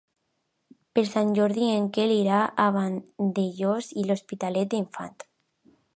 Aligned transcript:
Per 0.95 1.01
Sant 1.09 1.33
Jordi 1.39 1.67
en 1.73 1.85
Quel 1.97 2.13
irà 2.15 2.39
a 2.65 2.67
Vandellòs 2.79 3.91
i 4.05 4.07
l'Hospitalet 4.09 4.73
de 4.73 4.81
l'Infant. 4.81 5.19